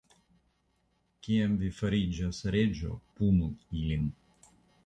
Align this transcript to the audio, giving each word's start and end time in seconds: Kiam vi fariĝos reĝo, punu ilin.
Kiam 1.27 1.53
vi 1.63 1.69
fariĝos 1.81 2.41
reĝo, 2.57 2.97
punu 3.21 3.55
ilin. 3.83 4.13